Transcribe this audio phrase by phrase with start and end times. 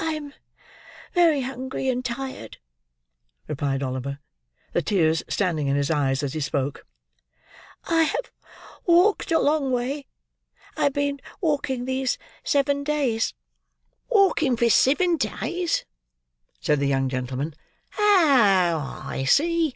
[0.00, 0.32] "I am
[1.12, 2.56] very hungry and tired,"
[3.46, 4.18] replied Oliver:
[4.72, 6.86] the tears standing in his eyes as he spoke.
[7.84, 8.30] "I have
[8.86, 10.06] walked a long way.
[10.74, 13.34] I have been walking these seven days."
[14.08, 15.84] "Walking for sivin days!"
[16.58, 17.52] said the young gentleman.
[17.98, 19.74] "Oh, I see.